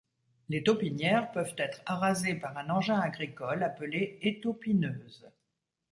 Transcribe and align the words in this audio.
Les 0.49 0.63
taupinières 0.63 1.31
peuvent 1.31 1.53
être 1.59 1.83
arasées 1.85 2.33
par 2.33 2.57
un 2.57 2.71
engin 2.71 2.99
agricole 2.99 3.61
appelé 3.61 4.17
étaupineuse. 4.23 5.29